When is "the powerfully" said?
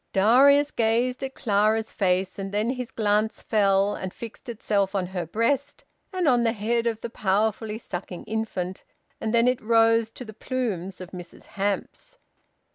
7.01-7.77